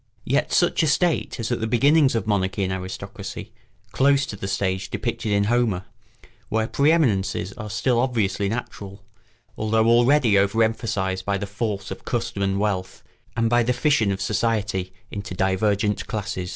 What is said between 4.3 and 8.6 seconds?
the stage depicted in Homer, where pre eminences are still obviously